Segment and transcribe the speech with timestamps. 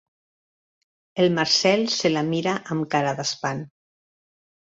[1.15, 3.61] El Marcel se la mira amb cara d'espant.